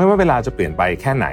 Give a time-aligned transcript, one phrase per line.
[0.00, 1.26] ไม่ว่าเวลาจะเปลี่ยนไปแค่ไหน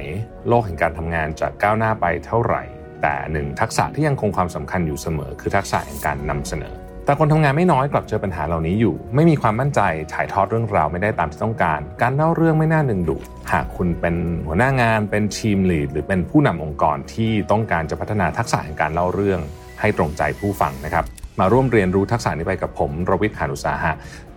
[0.48, 2.64] โลกแห่งการทำงานจะก้าวหน้าไปเท่าไหร่
[3.02, 6.74] แต่หนึ่งทักษะที่ยังคงความสำคัญอยู่เสมอ คือทักษะแห่งการนำเสนอ
[7.06, 9.82] แต่คนทำงานไม่น้อยกลับเจอปัญหาเหล่านี้อยู่ ไม่มีความมั่นใจ
[10.14, 14.16] ถ่ายทอดเรื่องราวไม่ได้ตามที่ต้องการ การเล่าเรื่องไม่น่าดึงดูดหากคุณเป็น
[14.48, 19.40] หัวหน้างาน เป็นทีมลีดหรือเป็นผู้นำองค์กรที่ต้องการจะพัฒนาทักษะแห่งการเล่าเรื่อง
[19.80, 21.06] ให้ตรงใจผู้ฟังนะครับ
[21.40, 23.94] มาร่วมเรียนรู้ทักษะนี้ไปกับผมรวิทย์หานุสาหะ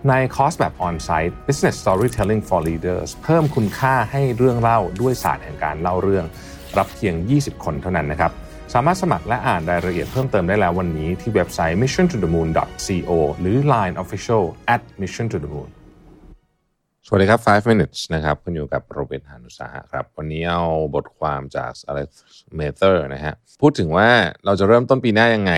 [0.08, 6.24] ในคอร์สแบบ On-Site Business Storytelling for Leaders เพิ่มคุณค่าให้เรื่องเล่าด้วยศาสตร์แห่งการเล่าเรื่อง
[6.78, 8.32] รับเพียง 20 คนเท่านั้นนะครับ
[8.74, 12.48] สามารถสมัครและอ่านรายละเอียดเพิ่มเติมได้แล้ววันนี้ที่เว็บไซต์ mission to the moon
[12.86, 15.68] co หรือ Line Official at mission to the moon
[17.06, 20.62] สวัสดีครับ 5 minutes นะครับคุณอยู่กับโรเบิร์ตหานุสาหะครับ วันนี้เอา
[20.94, 22.08] บทความจาก Alex
[22.58, 24.08] m a t h e r นะฮะ พูดถึงว่า
[24.44, 25.52] เราจะเริ่มต้นปีหน้ายังไง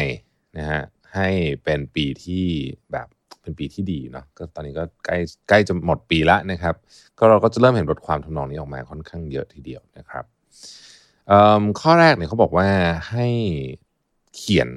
[0.59, 0.83] นะฮะ
[1.15, 1.29] ให้
[1.65, 2.45] เป็นปีที่
[2.93, 3.09] แบบ
[3.41, 6.75] เป็นปีที่ดีเนาะก็ตอนนี้ก็ใกล้ใกล้จะหมดปีล้วนะครับ
[7.19, 10.25] ก็เราก็จะเริ่มเห็นบทความทำนองนี้ออกมาค่อนข้างเยอะทีเดียวนะครับ
[11.81, 12.69] ข้อแรกเนี่ยเขาบอกว่า
[13.11, 13.29] ให้
[14.37, 14.69] เขียน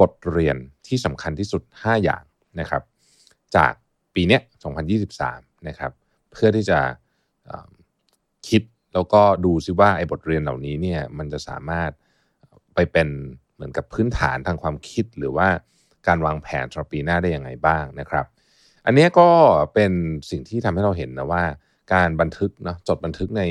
[0.00, 2.22] บทเรียนที่สำคัญที่สุด 5 อย่าง
[2.60, 2.82] นะครับ
[3.56, 3.72] จาก
[4.14, 4.40] ปีเนี้ย
[5.04, 5.92] 2023 นะครับ
[6.30, 6.78] เพื่อที่จะ
[8.48, 8.62] คิด
[8.94, 11.90] แล้วก็ดูซิว่าไอ้บทเรียนเหล่านี้เนี่ยมันจะสามารถ
[12.74, 13.08] ไปเป็น
[13.56, 15.48] เหมือนกับพื้นฐานทางความคิดหรือว่า
[16.06, 18.26] การวางแผนสำหรับปีหน้าได้ยังไงบ้างนะครับ
[18.86, 19.28] อันนี้ก็
[19.74, 19.92] เป็น
[20.30, 21.42] สิ่งที่ทำให้เราเห็นนะว่า
[21.94, 23.42] การบันทึกเนาะจดบันทึกใน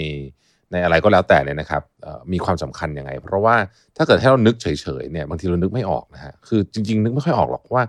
[0.71, 1.83] ในอะไรก็แล้วแต่เนี่ยนะครับ
[2.31, 3.55] มีความสำคัญยังไง เพราะว่า
[3.97, 4.67] ถ้าเกิดให้เรานึกเฉ
[5.01, 7.83] ยๆเนี่ยบางทีเรานึกไม่ออกนะฮะคือจริง ๆ นึกไม่ค่อยออกหรอกว่า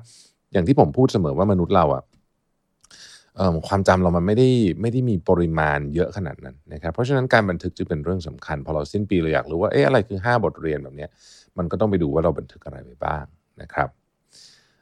[0.53, 2.03] อย่างที่ผมพูดเสมอว่ามนุษย์เราอะ
[3.69, 4.49] ความจำเรามันไม่ได้
[4.81, 11.07] ไม่ได้มีปริมาณเยอะขนาดนั้นนะครับ เพราะฉะนั้นการบันทึกจึงเป็นเรื่องสำคัญ พอเราสิ้นปีเราอยากรู้ว่าเอ๊ะอะไรคือ 5 บทเรียนแบบนี้
[11.59, 13.25] มันก็ต้องไปดูว่าเราบันทึกอะไรไปบ้าง
[13.63, 13.89] นะครับ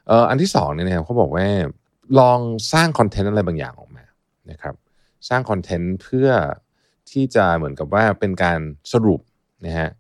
[0.07, 1.47] เอ่ออันที่สองเนี่ยนะครับเขาบอกว่า
[2.19, 2.39] ลอง
[2.73, 4.05] สร้างคอนเทนต์อะไรบางอย่างออกมา
[4.51, 4.75] นะครับ
[5.29, 6.29] สร้างคอนเทนต์เพื่อ
[7.11, 8.61] ที่จะเหมือนกับว่าเป็นการ
[8.93, 9.21] สรุป
[9.67, 9.91] นะฮะ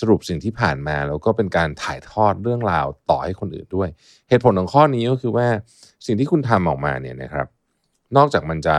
[0.00, 3.88] สรุปสิ่งที่ผ่านมาแล้วก็เป็นการถ่ายทอดเรื่องราวต่อให้คนอื่นด้วย
[4.28, 5.46] เหตุผลของข้อนี้ก็คือว่า
[6.06, 7.46] สิ่งที่คุณทำออกมาเนี่ยนะครับ
[8.16, 8.76] นอกจากมันจะ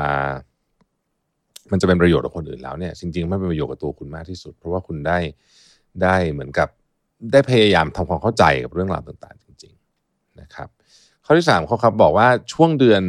[1.71, 5.19] มันจะเป็นประโยชน์กับคนอื่นแล้วเนี่ย จริงๆไม่เป็นประโยชน์กับตัวคุณมากที่สุด เพราะว่าคุณได้
[6.03, 6.69] ได้เหมือนกับ
[7.31, 9.73] ได้พยายามทำความเข้าใจกับเรื่องราวต่างๆ จริง
[10.07, 10.69] ๆนะครับ
[11.25, 13.03] ข้อที่สามเขาครับบอกว่าช่วงเดือน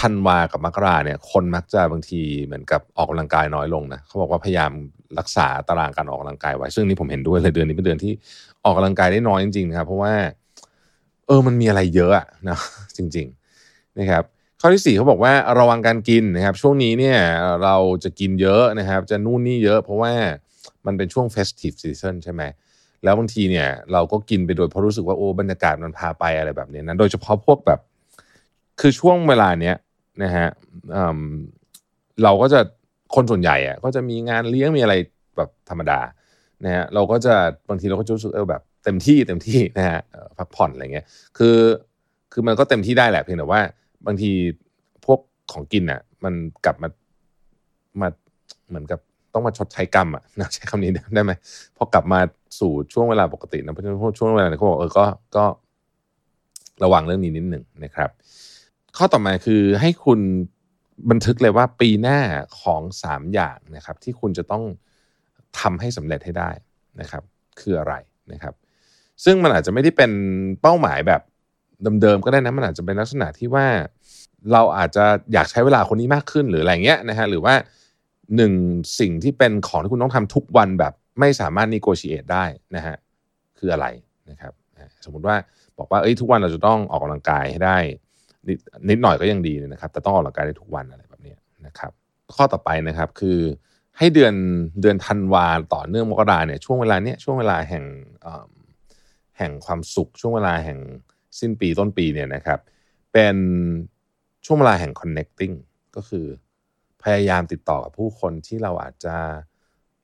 [0.00, 4.70] ธันวากับมกราเนี่ย คนมักจะบางทีเหมือนกับออกกำลังกายน้อยลงนะเขาบอกว่าพยายาม
[5.18, 8.12] รักษาตารางการออกกำลังกายไว้ ซึ่งนี่ผมเห็นด้วยเลยเดือนนี้เป็นเดือนที่
[8.64, 10.14] ออกกำลังกายได้น้อยจริงๆนะครับเพราะว่า
[11.26, 12.12] เออมันมีอะไรเยอะ
[12.48, 12.58] นะ
[12.96, 13.26] จริง
[13.62, 14.24] ๆ นะครับ
[14.64, 17.18] ข้อที่สี่เขาบอกว่าระวังการกินนะครับ ช่วงนี้เนี่ย
[17.64, 20.12] เราจะกินเยอะนะครับ จะนู่นนี่เยอะ เพราะว่า
[20.86, 22.42] มันเป็นช่วง festive season ใช่ไหม
[23.04, 27.80] แล้วบางทีเนี่ยเราก็กินไปโดยเพราะรู้สึกว่าโอ้บรรยากาศมันพาไปอะไรแบบนี้นะโดยเฉพาะพวกแบบ
[28.80, 29.76] คือช่วงเวลาเนี้ย
[30.22, 30.46] นะฮะ
[32.22, 32.60] เราก็จะ
[33.14, 34.94] คนส่วนใหญ่อะก็จะมีงานเลี้ยงมีอะไร
[35.36, 36.00] แบบธรรมดา
[36.64, 37.34] นะฮะเราก็จะ
[37.68, 39.98] บางทีเราก็รู้สึกเออแบบเต็มที่เต็มที่นะฮะ
[40.38, 41.06] พักผ่อนอะไรเงี้ย
[41.38, 41.56] คือ
[42.32, 43.62] คือมันก็เต็มที่ได้แหละเพียงแต่ว่า
[44.06, 44.30] บางที
[45.04, 45.20] พวก
[45.52, 46.88] ของกินอะ มันกลับมา
[48.00, 48.08] มา
[48.68, 49.00] เหมือนกับ
[49.34, 51.32] ต้องมาชดใช้กรรมอะนะใช้คำนี้ได้ไหม
[51.76, 52.20] พอกลับมา
[52.58, 55.04] สู่ช่วงเวลาปกตินะเพราะฉะนั้นช่วงเวลาเนี่ยเขาบอกเออก็
[55.36, 55.44] ก็
[56.84, 58.10] ระวังเรื่องนี้นิดหนึ่งนะครับ
[58.96, 60.20] ข้อต่อมาคือให้คุณ
[61.10, 62.18] บันทึกเลยว่าปีหน้า
[62.60, 64.64] ของสามอย่างนะครับ ที่คุณจะต้อง
[65.60, 66.50] ทำให้สำเร็จให้ได้
[67.00, 67.22] นะครับ
[67.60, 67.94] คืออะไร
[68.32, 68.54] นะครับ
[69.24, 70.10] ซึ่งมันอาจจะไม่ได้เป็น
[70.62, 71.22] เป้าหมายแบบ
[72.02, 73.66] เดิมๆก็ได้นะมันอาจจะเป็นลักษณะที่ว่า
[74.52, 77.54] เราอาจจะอยากใช้เวลาคนนี้มากขึ้นหรืออะไรเงี้ยนะฮะหรือว่า
[78.36, 78.52] หนึ่ง
[79.00, 82.44] สิ่งที่เป็นของที่คุณต้องทำทุกวันแบบไม่สามารถนิโกชิเอตได้
[82.76, 82.96] นะฮะ
[83.58, 83.86] คืออะไร
[84.30, 84.52] นะครับ
[85.04, 85.36] สมมุติว่า
[85.78, 87.78] บอกว่าเอ้ยทุกวันเราจะต้องออกกำลังกายให้ได้
[88.48, 88.58] นิด
[88.90, 91.34] นิดหน่อยก็ยังดีนะครับ แต่ต้องออกกำลังกายได้ทุกวันอะไรแบบนี้
[91.66, 91.92] นะครับ
[92.34, 93.38] ข้อต่อไปนะครับคือ
[93.98, 94.34] ให้เดือน
[94.80, 97.84] เดือนธันวาต่อเนื่องมกราเนี่ยช่วงเวลาเนี้ยช่วงเวลาแห่ง
[99.38, 100.78] แห่งความสุขช่วงเวลาแห่ง
[101.40, 102.58] สิ้นปีต้นปีเนี่ยนะครับ
[103.12, 103.36] เป็น
[104.46, 105.54] ช่วงเวลาแห่ง connecting
[105.96, 106.26] ก็คือ
[107.02, 109.16] พยายามติดต่อกับผู้คนที่เราอาจจะ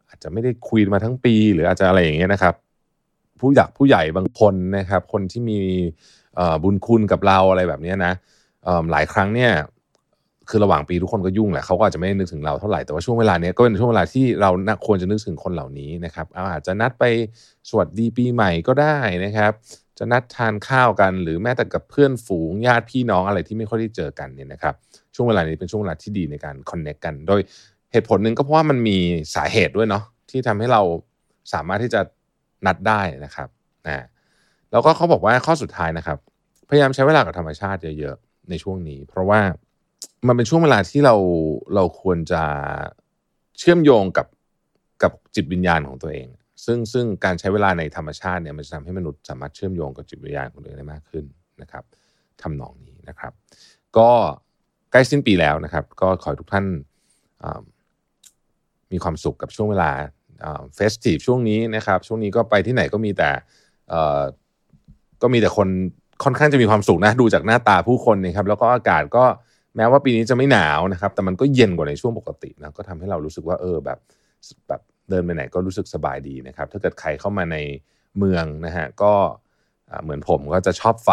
[0.08, 2.54] อาจจะไม่ได้คุยมาทั้งปี หรืออาจจะอะไรอย่างเงี้ยนะครับ
[3.40, 5.58] ผู้อยากผู้ใหญ่บางคนนะครับ คนที่มี
[6.62, 8.12] บุญคุณกับเราอะไรแบบนี้นะ
[8.90, 9.52] หลายครั้งเนี่ย
[10.48, 14.50] คือระหว่างปีทุกคนก็ยุ่งแหละเขาก็อาจจะไม่นึกถึงเราเท่าไหร่แต่ว่าช่วงเวลานี้ก็เป็นช่วงเวลาที่เรา
[14.86, 17.04] ควรจะนึกถึงคนเหล่านี้นะครับอาจจะนัดไป
[17.68, 19.52] สวัสดีปีใหม่ก็ได้นะครับ
[19.98, 24.74] จะนัดทานข้าวกัน หรือแม้แต่กับเพื่อนฝูงญาติพี่น้องอะไรที่ไม่ค่อยได้เจอกันเนี่ยนะครับ
[25.14, 27.40] ช่วงเวลานี้เป็นช่วงเวลาที่ดีในการคอนเน็กกัน โดย
[27.92, 28.96] เหตุผลหนึ่งก็เพราะว่ามันมี
[29.34, 30.82] สาเหตุด้วยเนาะที่ทำให้เรา
[31.52, 32.00] สามารถที่จะ
[32.66, 33.48] นัดได้นะครับ
[33.86, 34.04] นะ
[34.70, 36.18] แล้วก็เขาบอกว่าข้อสุดท้ายนะครับ
[36.68, 39.40] พยายามใช้เวลากับธรรมชาติเยอะๆในช่วงนี้ เพราะว่า
[40.26, 41.14] มันเป็นช่วงเวลาที่เรา
[41.74, 42.42] เราควรจะ
[43.58, 44.26] เชื่อมโยงกับ
[45.02, 46.28] กับจิตวิญญาณของตัวเอง
[46.64, 51.24] ซึ่งซึ่งการใช้เวลาในธรรมชาติเนี่ยมันจะทำให้มนุษย์สามารถเชื่อมโยงกับจิตวิญญาณของตัวเองได้มากขึ้น
[51.62, 51.84] นะครับ
[52.42, 53.32] ทำนองนี้นะครับ
[53.96, 54.10] ก็
[54.90, 56.66] ใกล้สิ้นปีแล้วนะครับ ก็ขอทุกท่าน
[58.92, 59.90] มีความสุขกับช่วงเวลา
[60.74, 63.30] เฟสทีฟช่วงนี้นะครับ ช่วงนี้ก็ไปที่ไหนก็มีแต่
[65.22, 65.68] ก็มีแต่คน
[66.24, 69.24] ค่อนข้างจะมีความสุขนะดูจากหน้าตาผู้คนนะครับ แล้วก็อากาศก็
[69.76, 73.98] แม้ว่าปีนี้จะไม่หนาวนะครับ แต่มันก็เย็นกว่าในช่วงปกตินะก็ทำให้เรารู้สึกว่าเออแบบ
[74.68, 77.56] แบบ เดินไปไหนก็รู้สึกสบายดีนะครับ ถ้าเกิดใครเข้ามาใน
[78.18, 79.14] เมืองนะฮะก็
[80.02, 81.10] เหมือนผมก็จะชอบไฟ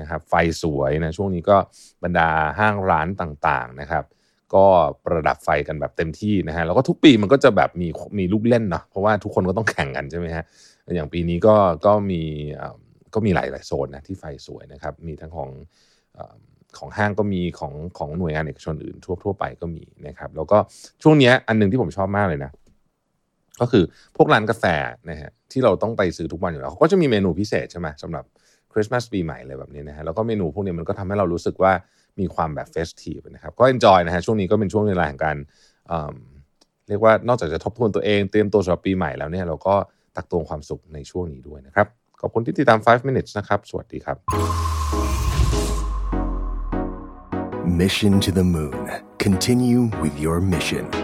[0.00, 1.56] นะครับ ไฟสวยนะช่วงนี้ก็
[2.04, 4.04] บรรดาห้างร้านต่างๆนะครับ
[4.54, 4.64] ก็
[5.04, 7.88] ประดับไฟกันแบบเต็มที่นะฮะแล้วก็ทุกปีมันก็จะแบบมี
[8.18, 10.44] มีลูกเล่นเนาะเพราะว่าทุกคนก็ต้องแข่งกันใช่ไหมฮะ
[10.94, 11.56] อย่างปีนี้ก็
[11.86, 12.22] ก็มี
[13.14, 15.50] ก็มีหลายหลายโซนนะที่ไฟสวยนะครับ มีทั้งของ
[16.78, 20.58] ของห้างก็มีของของหน่วยงานเอกชนอื่นทั่วทั่วไปก็มีนะครับ แล้วก็
[21.02, 22.50] ช่วงนี้อันนึงที่ผมชอบมากเลยนะ
[23.60, 23.84] ก็คือ
[24.16, 24.64] พวกร้านกาแฟ
[25.10, 28.24] นะฮะที่เราต้องไปซื้อทุกวันอยู่แล้วเขาก็จะมีเมนูพิเศษใช่ไหมสำหรับ
[28.72, 31.72] คริสต์มาสปีใหม่อะไรแบบนี้นะฮะแล้วก็เมนูพวกนี้มันก็ทำให้เรารู้สึกว่า
[32.20, 35.36] มีความแบบ festive นะครับก็ enjoy นะฮะช่วงนี้ก็เป็นช่วงเวลาแห่งการ
[36.88, 39.74] เรียกว่านอกจากจะทบทวนตัวเองเตรียมตัวสำหรับปีใหม่แล้วเนี่ยเราก็
[40.16, 41.86] ตักตวงความสุขในช่วงนี้ด้วยนะครับ
[42.20, 44.16] ขอบคุณที่ติดตาม 5 minutes นะครับ สวัสดีครับ
[47.80, 48.88] Mission to the Moon.
[49.18, 51.03] Continue with your mission.